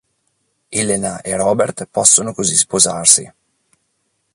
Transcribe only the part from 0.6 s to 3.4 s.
Elena e Robert possono così sposarsi.